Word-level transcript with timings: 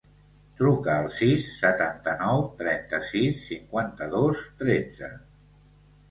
Truca 0.59 0.93
al 1.01 1.09
sis, 1.17 1.49
setanta-nou, 1.57 2.41
trenta-sis, 2.61 3.41
cinquanta-dos, 3.49 4.41
tretze. 4.63 5.11